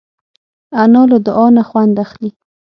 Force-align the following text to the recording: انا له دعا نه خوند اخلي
انا 0.83 1.01
له 1.09 1.17
دعا 1.27 1.47
نه 1.57 1.63
خوند 1.69 1.95
اخلي 2.05 2.29